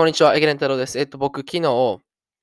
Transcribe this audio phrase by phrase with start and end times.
[0.00, 0.98] こんにちは、エゲレン太郎です。
[0.98, 1.98] えっと、僕、昨日、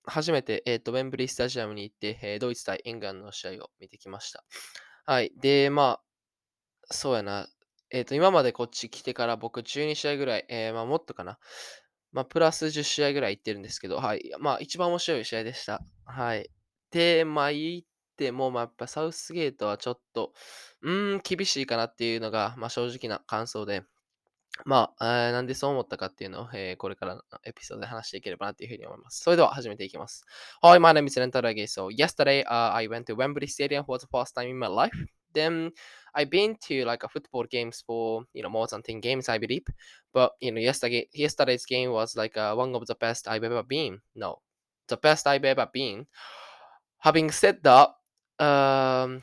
[0.06, 4.44] 初めて、えっと、ウェンブリースタジアムに行って、えー、ドイツ対イングランドの試合を見てきました。
[5.08, 5.32] はい。
[5.42, 7.48] で、まあ、そうやな。
[7.90, 11.40] えっと、今までこっち来てから僕、12試合ぐらい、えー、まあ、もっとかな。
[12.12, 14.32] まあ、プラス10試合ぐらい行ってるんですけど、はい。
[14.38, 15.82] まあ、一番面白い試合でした。
[16.06, 16.52] はい。
[16.92, 17.82] で、まあ、言っ
[18.18, 20.32] ても、まあ、やっぱサウスゲートはちょっと、
[20.84, 23.82] うーん、厳しいかなっていうのが、まあ、正直な感想で、
[24.66, 29.24] まあ、えーなんでそう思ったかっていうのを、えーこれからのエピソードで話していければなというふうに思います。
[29.24, 30.26] それでは始めていきます。
[30.62, 31.68] Hi, my name is Rentaro Age.
[31.68, 34.92] So, yesterday uh, I went to Wembley Stadium for the first time in my life.
[35.34, 35.72] Then
[36.16, 39.38] I've been to like a football games for you know more than 10 games, I
[39.38, 39.66] believe.
[40.14, 43.64] But you know, yesterday yesterday's game was like uh, one of the best I've ever
[43.64, 44.02] been.
[44.16, 44.42] No,
[44.88, 46.08] the best I've ever been.
[47.00, 47.90] Having said that,
[48.40, 49.22] um,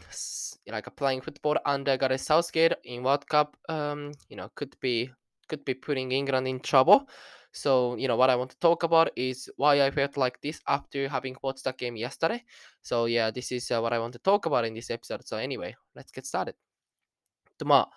[0.69, 5.11] like playing football under Gareth Southgate in World Cup, um, you know, could be
[5.49, 7.09] could be putting England in trouble.
[7.53, 10.61] So, you know, what I want to talk about is why I felt like this
[10.67, 12.43] after having watched that game yesterday.
[12.83, 15.25] So, yeah, this is uh, what I want to talk about in this episode.
[15.25, 16.57] So, anyway, let's get started.
[17.57, 17.91] と、まあ、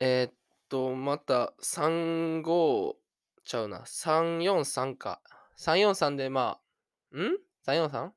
[0.00, 0.34] えーっ
[0.68, 2.94] と、また3-5
[3.44, 3.80] ちゃうな。
[3.80, 5.20] 3-4-3か。
[5.58, 6.58] 3-4-3で、ま
[7.12, 8.10] あ、ん ?3-4-3?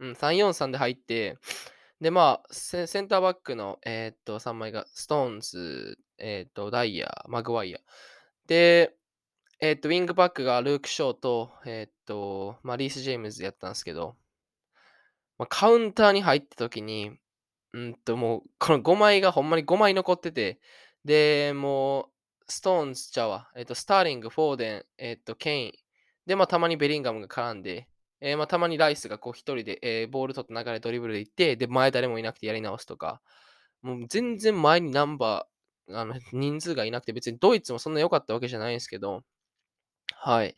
[0.00, 1.38] うん、3-4-3で入って、
[2.00, 7.80] で、まあ、セセンターバックの、えーっと、3枚が、ストーンズ、えーっと、ダイヤ、マグワイア。
[8.46, 8.96] で、
[9.60, 14.16] えーっと、ウィングバックがルーク・ショーと、えーっと、ま、リース・ジェームズやったんですけど、
[15.38, 17.18] まあ、カウンターに入った時に、
[17.72, 20.60] うんと、もう、この5枚がほんまに5枚残ってて、
[21.04, 25.72] で、もう、ストーンズちゃうわ、えっと、スターリング、フォーデン、えっと、ケイン、
[26.26, 27.88] で、まあ、たまにベリンガムが絡んで、
[28.20, 33.20] えーまあ、たまにライスがこう一人で、えーボール取った流れドリブルで行って、で、前誰もいなくてやり直すとか、
[33.82, 35.51] もう全然前にナンバー、
[35.90, 39.22] あの人数がいなくて、別にドイツもそんな良かったわけじゃないんですけど、
[40.14, 40.54] はい。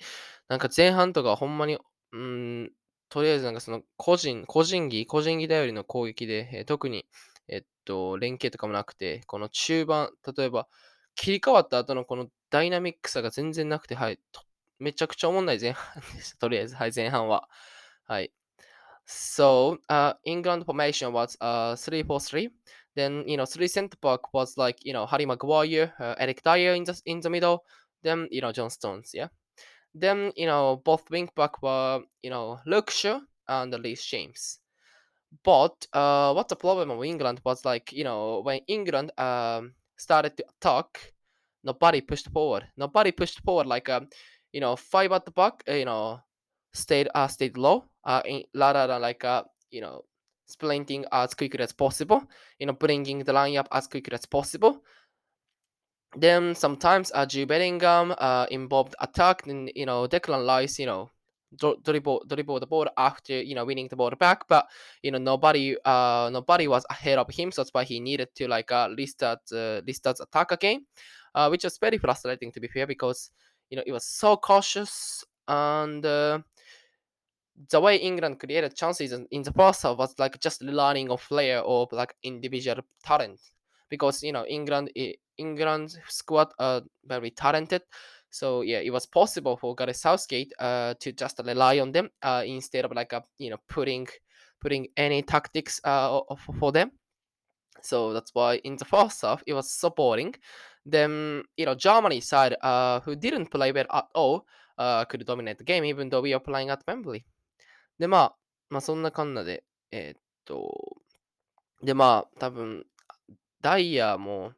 [0.49, 1.79] なんか前半とかほんまに、
[2.13, 2.73] うん、
[3.09, 7.07] とりあえずなんかその個人、個人技、個人技頼りの攻撃で、えー特に、
[7.49, 10.69] えっと、連携とかもなくて、この中盤、例えば、
[11.15, 14.19] 切り替わった後のこのダイナミックさが全然なくて、はい。
[14.79, 16.39] めちゃくちゃおもんない前半でした。
[16.39, 17.49] とりあえず、はい、前半は。
[18.05, 18.33] はい。
[19.07, 22.51] So, uh, England formation was uh, 3-4-3.
[22.97, 26.75] Then, you know, three center back was like, you know, Harry Maguire, uh, Eric Dyer
[26.75, 27.65] in the, in the middle.
[28.03, 29.29] Then, you know, John Stones, yeah.
[29.95, 34.59] Then, you know, both wing back were, you know, Luke Shaw and Reece James.
[35.43, 40.37] But uh, what the problem of England was like, you know, when England um, started
[40.37, 41.13] to attack,
[41.65, 42.67] nobody pushed forward.
[42.77, 43.67] Nobody pushed forward.
[43.67, 44.09] Like, um,
[44.53, 46.21] you know, five at the back, uh, you know,
[46.73, 50.05] stayed uh, stayed low, uh, in, rather than like, uh, you know,
[50.47, 52.23] sprinting as quickly as possible.
[52.59, 54.83] You know, bringing the line up as quickly as possible.
[56.17, 61.11] Then sometimes uh, Jude Bellingham uh, involved attack, and you know, Declan Rice, you know,
[61.57, 64.67] dribble dribble the ball after you know winning the ball back, but
[65.03, 68.49] you know nobody uh nobody was ahead of him, so that's why he needed to
[68.49, 70.87] like uh, restart uh, restart attack again,
[71.35, 73.31] uh, which was very frustrating to be fair because
[73.71, 76.05] you know it was so cautious and.
[76.05, 76.39] Uh,
[77.71, 81.61] the way England created chances in, the first half was like just relying on flair
[81.61, 83.41] or like individual talent
[83.89, 84.91] because you know England
[85.39, 87.83] England squad are very talented.
[88.31, 92.43] So yeah, it was possible for Gareth Southgate uh, to just rely on them uh,
[92.45, 94.09] instead of like uh, you know putting
[94.61, 96.21] putting any tactics uh,
[96.59, 96.91] for them.
[97.83, 100.35] So that's why in the first half it was so boring.
[100.85, 104.47] Then you know Germany side uh, who didn't play well at all
[104.79, 107.25] uh, could dominate the game even though we are playing at Wembley.
[107.99, 108.37] で、まあ、
[108.71, 110.97] まあそんなかんなで、えーっと、
[111.83, 112.87] で、まあ多分、
[113.61, 114.53] ダイヤも、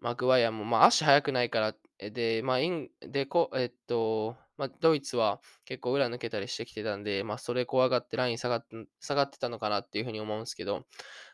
[0.00, 1.74] マグワイアも、まあ足速くないから、
[2.10, 10.86] で、まあイン、で、こえーっと、まあドイツは結構裏抜けたりしてきてたんで、まあそれ怖がってライン下がって下がってたのかなっていうふうに思うんですけど、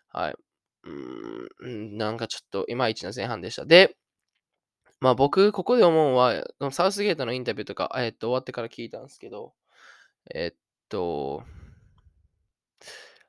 [0.09, 0.35] はい。
[0.85, 3.67] うん、なんかちょっといまいちな前半でした。
[3.67, 3.97] で、
[5.01, 9.55] まあ僕、ここで思うのは、サウスゲートのインタビューとか、えっと、終わってから聞いたんですけど、
[10.35, 10.57] えーっ
[10.91, 11.45] と、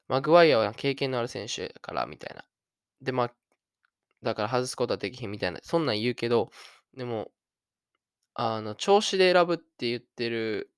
[0.09, 2.43] マグワイアは経験のある選手だから、みたいな。
[3.01, 3.33] で、まあ、
[4.23, 6.51] だから外すことはできひんみたいな、そんなん言うけど、
[6.97, 7.31] でも、
[8.33, 10.71] あの、調子で選ぶって言ってる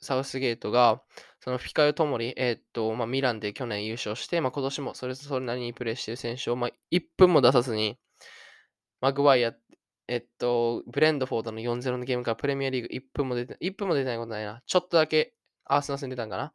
[0.00, 1.02] サウスゲートが、
[1.40, 7.98] そのフィカヨトモリ、えーっと、まあ、ミランで去年優勝して、まあ、今年もそれそれなりにプレーしてる選手を、まあ、1分も出さずに、
[9.00, 9.54] マグワイア、
[10.08, 14.62] えっと、ブレンドフォードの4-0のゲームからプレミアリーグ1分も出て、1分も出てないことないな。
[14.66, 15.34] ちょっとだけ
[15.64, 16.52] アーセナル戦出たんかな。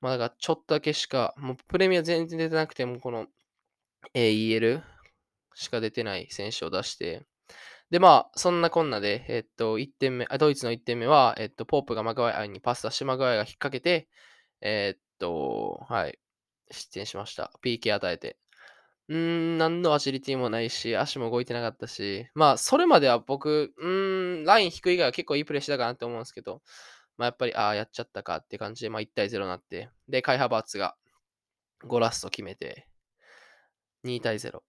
[0.00, 3.26] まあ、だからちょっとだけしか、もうプレミア全然出てなくても、この
[4.14, 4.82] AEL
[5.54, 7.24] しか出てない選手を出して、
[7.90, 14.08] で、まあ、そんなこんなで、えっと、1点目、あドイツの1点目は、えっと、ポープがマグワイアにパス出して、マグワイアが引っ掛けて、
[14.60, 16.18] えっと、はい、
[16.70, 17.52] 失点しました。
[17.62, 18.38] PK 与えて。
[19.08, 26.62] うーん、何のアジリティもないし、足も動いてなかったし、まあ、それまでは僕、うーん、ライン低い以外は結構いいプレーしてたかなって思うんですけど、
[27.16, 30.96] まあ、やっぱり、ああ、やっちゃったかって感じで、まあ、1対0になって、で、カイハバーツが
[31.84, 32.88] ゴラスト決めて、
[34.04, 34.62] 2対0。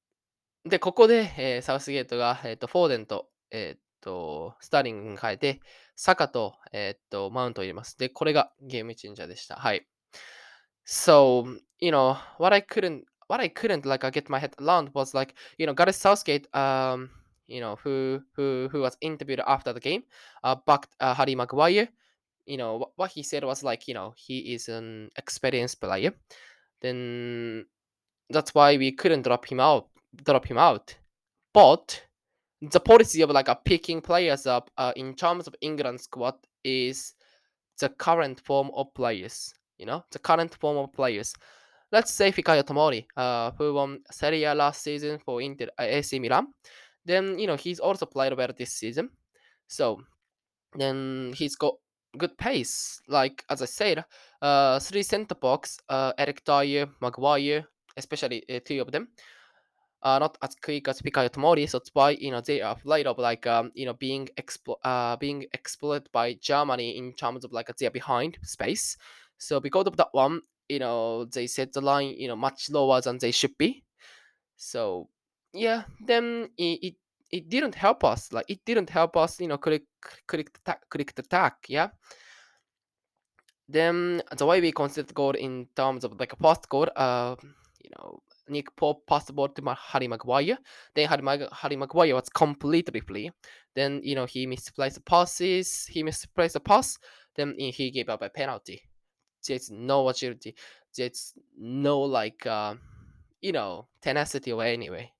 [0.65, 5.61] で、ここで、えー、サウスゲートが、えーと、フォーデンと、えーと、スターリングに変えて、
[5.95, 7.97] サカと,、えーと、マウントを入れます。
[7.97, 9.55] で、これがゲームチェンジャーでした。
[9.55, 9.87] はい。
[10.85, 15.15] So, you know, what I couldn't, what I couldn't like I get my head around was
[15.17, 17.09] like, you know, Gareth Southgate, um,
[17.47, 20.03] you know, who who who was interviewed after the game,
[20.43, 21.89] uh, backed uh, Harry Maguire.
[22.47, 26.13] You know, what, he said was like, you know, he is an experienced player.
[26.81, 27.65] Then
[28.29, 29.89] that's why we couldn't drop him out
[30.23, 30.95] drop him out.
[31.53, 32.01] But
[32.61, 37.13] the policy of like a picking players up uh, in terms of England squad is
[37.79, 39.53] the current form of players.
[39.77, 41.33] You know, the current form of players.
[41.91, 46.19] Let's say Fikayo Tomori, uh, who won Serie A last season for Inter uh, AC
[46.19, 46.47] Milan.
[47.05, 49.09] Then you know he's also played well this season.
[49.67, 50.01] So
[50.75, 51.75] then he's got
[52.17, 53.01] good pace.
[53.07, 54.05] Like as I said,
[54.41, 57.65] uh, three centre backs, uh, Eric Dyer, Maguire,
[57.97, 59.09] especially uh, two of them,
[60.03, 61.67] are not as quick as Pikachu Tomori.
[61.69, 64.79] So that's why you know they are afraid of like um you know being explo-
[64.83, 68.97] uh being exploited by Germany in terms of like they're behind space.
[69.37, 73.01] So because of that one, you know they set the line you know much lower
[73.01, 73.83] than they should be.
[74.57, 75.09] So
[75.53, 76.95] yeah, then it, it
[77.31, 78.31] it didn't help us.
[78.31, 79.83] Like it didn't help us, you know, click
[80.27, 81.65] click attack, click attack.
[81.67, 81.89] Yeah.
[83.69, 87.35] Then the way we consider goal in terms of like a post goal, uh,
[87.83, 90.57] you know, Nick Pope passed the ball to Harry Maguire.
[90.95, 93.31] Then Harry, Harry Maguire was completely free.
[93.75, 95.85] Then you know he misplaced the passes.
[95.85, 96.97] He misplaced the pass.
[97.35, 98.81] Then he gave up a penalty.
[99.45, 100.55] There's no agility.
[100.95, 102.75] There's no like uh,
[103.41, 105.11] you know tenacity or anyway.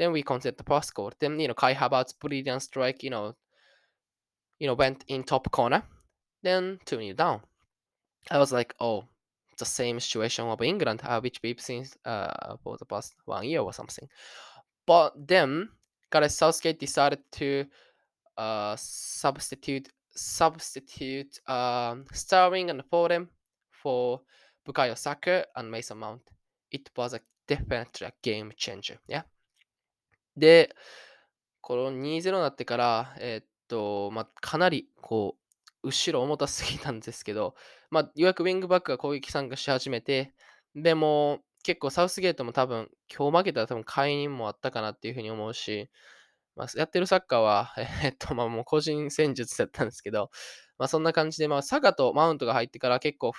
[0.00, 1.12] Then we consider the pass score.
[1.20, 3.02] Then you know Kai Havertz brilliant strike.
[3.02, 3.36] You know,
[4.58, 5.82] you know went in top corner.
[6.42, 7.42] Then two 0 down.
[8.30, 9.04] I was like, oh,
[9.58, 13.60] the same situation of England, uh, which we've seen uh, for the past one year
[13.60, 14.08] or something.
[14.86, 15.68] But then
[16.10, 17.66] Gareth Southgate decided to
[18.38, 23.28] uh, substitute substitute um, Sterling and Foden
[23.70, 24.22] for
[24.66, 26.22] Bukayo Saka and Mason Mount.
[26.70, 28.98] It was a definitely a game changer.
[29.06, 29.24] Yeah.
[30.36, 30.74] で、
[31.60, 35.36] この2-0になってから、えー、っと、まあ、かなりこ
[35.82, 37.54] う、後ろ重たすぎたんですけど、
[37.90, 40.34] まあ、ようやくウィングバックが攻撃参加し始めて、
[40.74, 45.90] でも、結構サウスゲートも多分、今日負けたら多分解任もあったかなっていうふうに思うし、
[46.56, 47.74] まあ、やってるサッカーは、
[48.04, 50.30] えっと、まあもう個人戦術だったんですけど、
[50.78, 53.32] まあそんな感じで、まあサガとマウントが入ってから結構、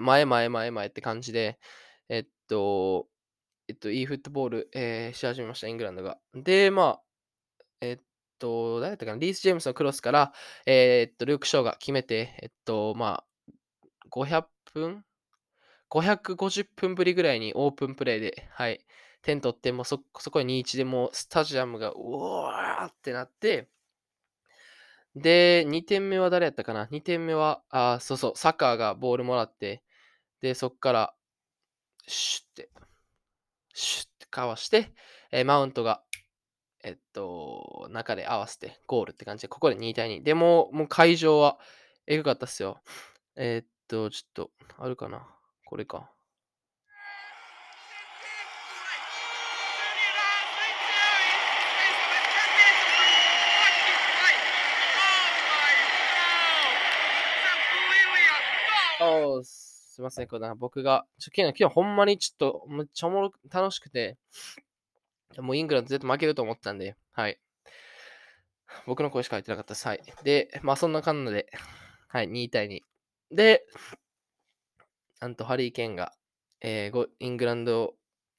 [0.00, 1.58] 前前前前って感じで、
[2.08, 3.08] えっと、
[3.70, 6.18] えっと、いいフットボール、えー、し始めました、イングランドが。
[6.34, 7.02] で、まあ、
[7.80, 8.04] えっ
[8.40, 10.32] と、誰だったかな、リース・ジェームスのクロスから、
[10.66, 13.52] えー、っと、ルーク・ショーが決めて、えっと、まあ、
[14.10, 15.04] 500分
[15.88, 18.84] ?550 分ぶりぐらいにオープンプレイで、はい、
[19.22, 23.68] 点取って、もうそ、そこに2-1でもうスタジアムが、うわーってなって、
[25.14, 29.84] で、2点目は誰やったかな ?2 点目は、あ、そうそう、サッカーがボールもらって、
[30.40, 31.14] で、そっから、
[32.08, 32.70] シュッて
[34.30, 34.92] かわして、
[35.32, 36.02] えー、マウントが
[36.82, 40.22] えっと、中で合わせてゴールって感じで、ここで2対2。
[40.22, 41.58] でも、もう会場は
[42.06, 42.80] エグかったっすよ。
[43.36, 45.26] えー、っと、ちょっと、あるかな？
[45.66, 46.10] これか。
[59.02, 59.59] あ
[60.00, 64.16] すいません、これ僕が、ちょ昨日、今日ほんまにちょっと、めっちゃおもろ楽しくて、
[65.36, 67.38] もうイングランド絶対負けると思ったんで、はい。
[68.86, 69.86] 僕の声しか入ってなかったです。
[69.86, 70.02] はい。
[70.24, 71.50] で、まあそんな感じで、
[72.08, 72.80] はい、2対2。
[73.30, 73.66] で、
[75.20, 76.14] なんとハリー・ケンが、
[76.62, 77.94] えー、イングランド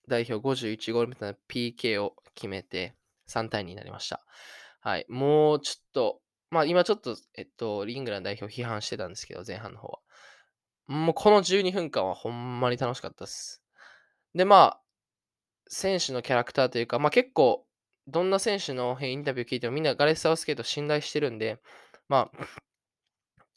[0.07, 2.95] 代表51ゴール目とな PK を決めて
[3.29, 4.25] 3対2になりました。
[4.79, 5.05] はい。
[5.09, 9.99] もうちょっと、まあ今ちょっと、えっと、イングランド代表批判してたんですけど、前半の方は。
[10.91, 13.61] もうこの12分間はほんまに楽しかったです。
[14.35, 14.81] で、まあ、
[15.67, 17.65] 選手のキャラクターというか、まあ、結構、
[18.07, 21.59] どんな選手のインタビュー聞いてもみんなガレス・サウスケート信頼してるんで、
[22.09, 22.47] まあ、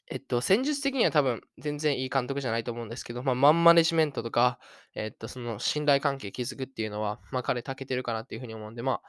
[0.06, 4.60] えっと、戦術的には多分全然いい監督じゃないと思うんですけど、まあ、マンマネジメントとか、
[4.94, 9.02] えっと、その信頼関係築くっていうのは、まあ、彼、長けてるかなっていうふうに思うんで、まあ、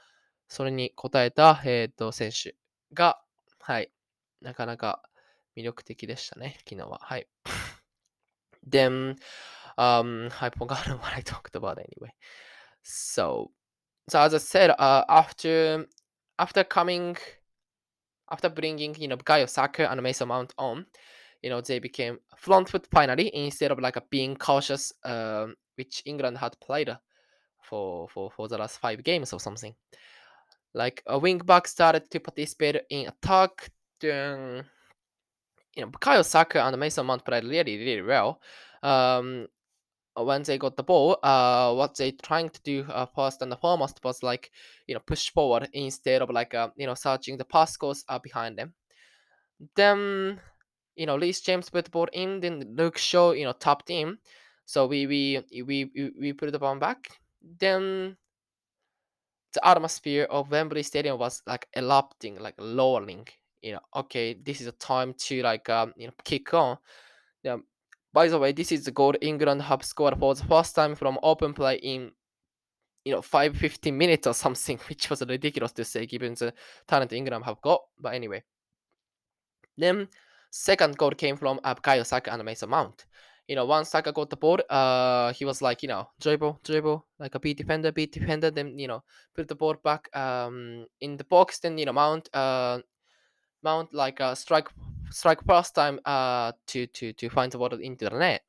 [0.48, 2.55] それに応えた、えっ、と、選手
[2.94, 3.22] が、
[3.60, 3.91] はい、
[4.41, 5.03] なかなか
[5.55, 7.00] 魅力的でしたね、昨日は。
[7.03, 7.27] はい。
[8.65, 9.17] Then,
[9.77, 12.13] um, I forgot what I talked about anyway.
[12.84, 13.51] So,
[14.10, 15.86] so as I said, uh, after
[16.38, 17.17] after coming,
[18.31, 20.86] after bringing you know Bukayo Saka and Mason Mount on,
[21.41, 26.03] you know they became front foot finally instead of like a being cautious, uh, which
[26.05, 26.95] England had played
[27.63, 29.74] for for for the last five games or something.
[30.74, 33.72] Like a wing back started to participate in attack.
[34.01, 34.65] Then,
[35.75, 38.41] you know, Bukayo Saka and Mason Mount played really really well.
[38.84, 39.48] Um,
[40.17, 44.00] when they got the ball, uh, what they trying to do uh, first and foremost
[44.03, 44.51] was like,
[44.88, 48.20] you know, push forward instead of like, uh, you know, searching the pass course uh,
[48.20, 48.74] behind them.
[49.75, 50.39] Then,
[50.96, 54.17] you know, Reece James put the ball in, then Luke Shaw, you know, tapped in.
[54.65, 57.10] So we we we we, we put the ball back.
[57.60, 58.15] Then
[59.53, 63.27] the atmosphere of Wembley Stadium was like erupting, like lowering.
[63.65, 66.77] You know, okay, this is a time to like um, you know kick on.
[67.41, 67.57] Yeah,
[68.13, 71.17] by the way, this is the goal England have scored for the first time from
[71.24, 72.12] open play in
[73.05, 76.53] you know 5 15 minutes or something, which was ridiculous to say given the
[76.88, 77.81] talent England have got.
[78.00, 78.43] But anyway.
[79.75, 80.10] Then
[80.51, 83.07] second goal came from Bukayo Saka and Mason Mount.
[83.48, 87.03] You know, once Saka got the ball, uh, he was like, you know, dribble, dribble,
[87.19, 88.51] like a beat defender, beat defender.
[88.51, 89.03] Then you know,
[89.36, 91.57] put the ball back um in the box.
[91.60, 92.79] Then you know, Mount uh
[93.65, 94.69] Mount like a strike
[95.10, 98.43] strike first time uh to to to find the ball into the net.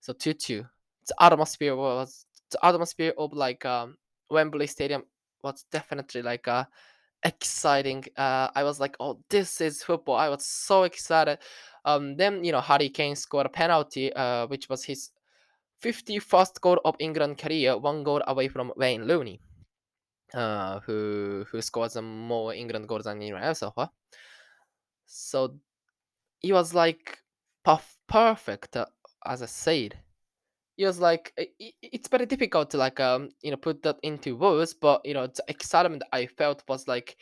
[0.00, 0.64] So two two.
[1.08, 3.96] The atmosphere was the atmosphere of like um
[4.30, 5.04] Wembley Stadium
[5.42, 6.64] was definitely like uh
[7.22, 8.04] exciting.
[8.16, 10.16] Uh I was like, oh this is football.
[10.16, 11.38] I was so excited.
[11.84, 15.10] Um then you know Harry Kane scored a penalty, uh which was his
[15.82, 19.40] 51st goal of England career, one goal away from Wayne Rooney.
[20.34, 23.90] Uh, who who scores more England goals than anyone else so far.
[25.06, 25.58] So
[26.42, 27.18] it was like
[27.66, 28.86] perf- perfect, uh,
[29.26, 29.98] as I said.
[30.78, 33.98] It was like i- i- it's very difficult to like um you know put that
[34.02, 37.16] into words, but you know the excitement I felt was like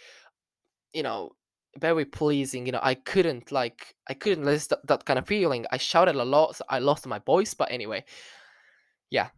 [0.92, 1.32] you know
[1.78, 2.66] very pleasing.
[2.66, 5.66] You know I couldn't like I couldn't resist that, that kind of feeling.
[5.72, 8.04] I shouted a lot, so I lost my voice, but anyway,
[9.10, 9.30] yeah.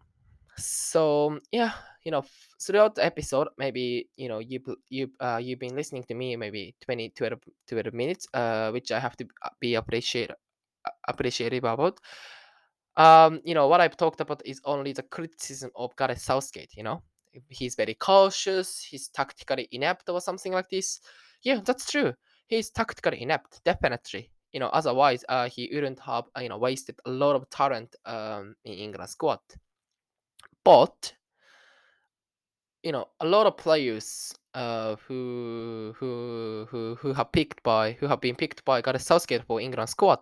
[0.57, 1.73] So yeah,
[2.07, 2.25] you know
[2.63, 6.75] throughout the episode, maybe you know you you uh, you've been listening to me maybe
[6.81, 9.27] 20 12, 12 minutes, uh which I have to
[9.61, 10.31] be appreciate
[11.09, 11.99] appreciative about
[12.97, 16.83] um, you know, what I've talked about is only the criticism of Gareth Southgate, you
[16.83, 17.03] know.
[17.49, 21.01] He's very cautious, he's tactically inept or something like this.
[21.43, 22.15] Yeah, that's true.
[22.47, 24.31] He's tactically inept, definitely.
[24.53, 27.95] You know, otherwise uh, he wouldn't have, uh, you know, wasted a lot of talent
[28.07, 29.41] um, in England squad.
[30.65, 31.13] But,
[32.87, 38.07] you know, a lot of players uh, who who who who have picked by who
[38.07, 40.21] have been picked by Gareth Southgate for England squad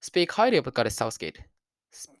[0.00, 1.40] speak highly of Gareth Southgate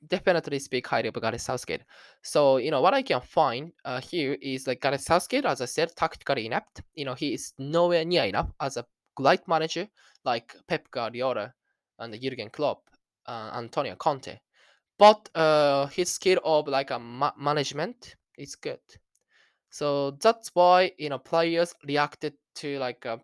[0.08, 1.82] definitely speak highly of Gareth Southgate.
[2.22, 5.66] So, you know, what I can find uh, here is like Gareth Southgate, as I
[5.66, 6.82] said, tactically inept.
[6.94, 9.88] You know, he is nowhere near enough as a great manager
[10.24, 11.52] like Pep Guardiola
[11.98, 12.88] and Jurgen Klopp,
[13.26, 14.38] uh, Antonio Conte.
[14.98, 18.80] But uh, his skill of like a ma- management is good.
[19.76, 23.20] So that's why you know players reacted to like a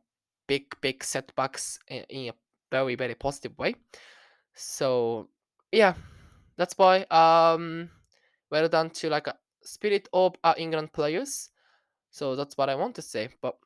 [0.47, 2.35] big big setbacks in, in a
[2.71, 3.76] very very positive way.
[4.54, 5.30] So
[5.73, 5.94] yeah,
[6.59, 7.88] that's why um
[8.50, 11.49] well done to like a spirit of uh, England players.
[12.11, 13.30] So that's what I want to say.
[13.40, 13.56] But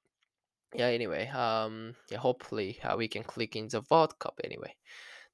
[0.72, 4.76] yeah, anyway, um yeah, hopefully uh, we can click in the World Cup anyway.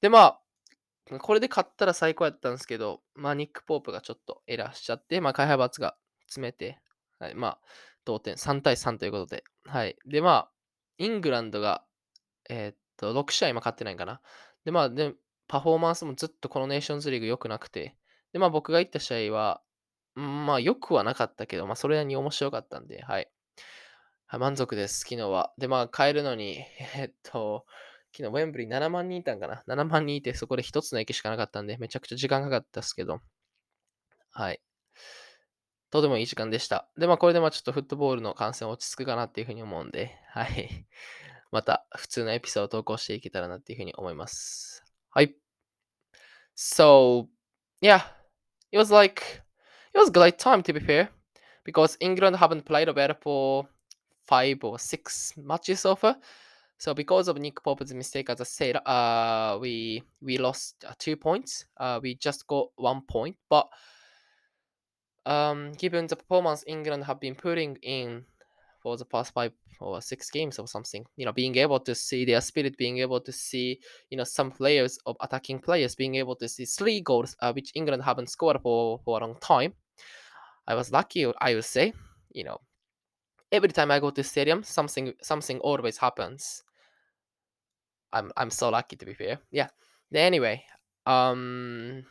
[0.00, 5.94] でまあこれで勝ったら最高やったんですけど、まあニック・ポープがちょっとエラーしちゃって、まあ開発が
[6.26, 6.78] 詰めて、
[7.22, 7.58] はい、まあ
[8.04, 9.96] 同点3対3ということで、はい。
[10.06, 10.50] でまあ
[10.98, 11.84] イングランドが
[12.50, 14.20] えーっと6試合今勝ってないんかな。
[14.64, 15.14] でまあで
[15.48, 17.94] パフォーマンスもずっとこのネーションズリーグ良くなくて、
[18.32, 19.60] で、まあ僕が行った試合は、
[20.14, 23.30] まあ良くはなかったけど、まあそれなりに面白かったんで、はい。
[24.26, 25.52] はい、満足です、昨日は。
[25.58, 26.58] で、まあ帰るのに、
[26.96, 27.66] えっと、
[28.16, 33.20] 昨日ウェンブリー7万人いたんかな ?7 万人いて、そこで一つの駅しかなかったんで、めちゃくちゃ時間かかったですけど、
[34.30, 34.60] はい。
[35.92, 36.88] とてもいい時間でした。
[36.96, 40.86] で、まあこれでまあちょっとフットボールの観戦落ち着くかなっていうふうに思うんで、はい。
[41.52, 44.82] また普通のエピソードを投稿していけたらなっていうふうに思います。
[45.10, 45.36] はい。
[46.56, 47.28] So,
[47.82, 48.00] yeah,
[48.70, 49.22] it was like,
[49.94, 51.10] it was a great time to be fair,
[51.64, 53.68] because England haven't played well for
[54.26, 56.16] five or six matches so far.
[56.78, 61.16] So because of Nick Pope's mistake, as I said, uh, we we lost uh, two
[61.16, 61.66] points.
[61.76, 63.68] Uh, we just got one point, but
[65.26, 68.24] um, given the performance England have been putting in
[68.82, 71.04] for the past five or six games or something.
[71.16, 74.50] You know, being able to see their spirit, being able to see, you know, some
[74.50, 78.60] players of attacking players, being able to see three goals, uh, which England haven't scored
[78.62, 79.72] for, for a long time.
[80.66, 81.92] I was lucky, I would say.
[82.32, 82.60] You know,
[83.50, 86.64] every time I go to stadium, something something always happens.
[88.12, 89.38] I'm I'm so lucky to be fair.
[89.50, 89.68] Yeah.
[90.14, 90.64] Anyway,
[91.06, 92.04] um,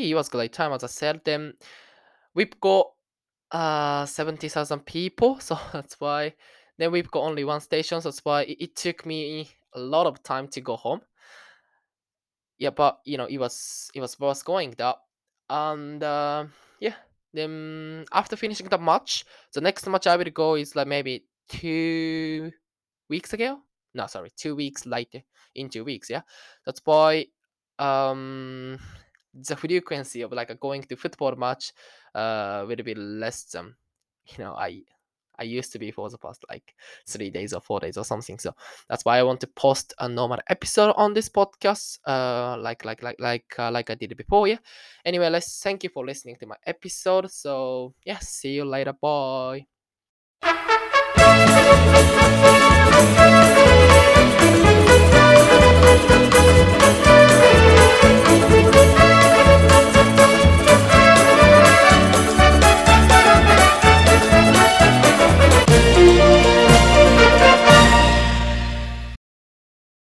[0.00, 1.20] it was great time as I said.
[1.24, 1.54] Then
[2.34, 2.90] we've got
[3.50, 6.34] uh 70,000 people, so that's why.
[6.78, 10.06] Then we've got only one station, so that's why it, it took me a lot
[10.06, 11.00] of time to go home.
[12.58, 14.94] Yeah, but you know it was it was worth going there,
[15.50, 16.46] and uh,
[16.80, 16.94] yeah.
[17.34, 22.52] Then after finishing the match, the next match I will go is like maybe two
[23.08, 23.60] weeks ago.
[23.94, 25.22] No, sorry, two weeks later.
[25.54, 26.22] In two weeks, yeah.
[26.64, 27.26] That's why
[27.78, 28.78] um
[29.34, 31.72] the frequency of like going to football match
[32.14, 33.74] uh will be less than
[34.26, 34.82] you know I
[35.38, 36.74] I used to be for the past like
[37.06, 38.38] three days or four days or something.
[38.38, 38.54] So
[38.88, 43.02] that's why I want to post a normal episode on this podcast, uh, like like
[43.02, 44.46] like like uh, like I did before.
[44.46, 44.58] Yeah.
[45.04, 47.30] Anyway, let's thank you for listening to my episode.
[47.30, 48.92] So yeah, see you later.
[48.92, 49.66] Bye.